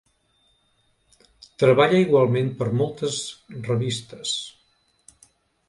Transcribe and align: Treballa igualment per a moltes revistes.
Treballa 1.65 1.99
igualment 2.05 2.49
per 2.63 2.69
a 2.71 2.75
moltes 2.81 3.21
revistes. 3.71 4.35